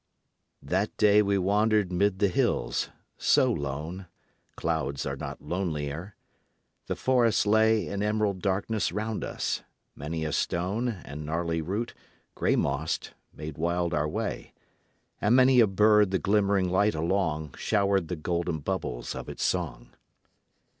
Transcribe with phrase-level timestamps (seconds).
[0.63, 4.07] That day we wandered 'mid the hills, so lone
[4.55, 6.15] Clouds are not lonelier,
[6.87, 9.61] the forest lay In emerald darkness 'round us.
[9.95, 11.93] Many a stone And gnarly root,
[12.33, 14.53] gray mossed, made wild our way;
[15.21, 19.91] And many a bird the glimmering light along Showered the golden bubbles of its song.